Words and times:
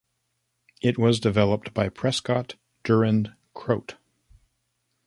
It 0.81 0.97
was 0.97 1.19
developed 1.19 1.75
by 1.75 1.87
Prescott 1.89 2.55
Durand 2.83 3.35
Crout. 3.53 3.97